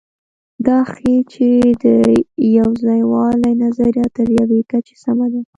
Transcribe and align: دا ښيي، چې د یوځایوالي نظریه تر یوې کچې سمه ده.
دا 0.65 0.77
ښيي، 0.91 1.17
چې 1.33 1.47
د 1.83 1.85
یوځایوالي 2.57 3.51
نظریه 3.63 4.05
تر 4.15 4.27
یوې 4.39 4.59
کچې 4.71 4.95
سمه 5.03 5.27
ده. 5.33 5.41